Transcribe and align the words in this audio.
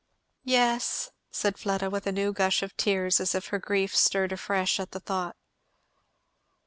"Yes," 0.45 1.11
said 1.29 1.59
Fleda, 1.59 1.87
with 1.91 2.07
a 2.07 2.11
new 2.11 2.33
gush 2.33 2.63
of 2.63 2.75
tears, 2.75 3.19
as 3.19 3.35
if 3.35 3.49
her 3.49 3.59
grief 3.59 3.95
stirred 3.95 4.31
afresh 4.31 4.79
at 4.79 4.93
the 4.93 4.99
thought. 4.99 5.35